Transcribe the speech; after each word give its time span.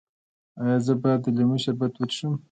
ایا 0.61 0.77
زه 0.85 0.93
باید 1.01 1.19
د 1.23 1.27
لیمو 1.37 1.57
شربت 1.63 1.93
وڅښم؟ 1.97 2.33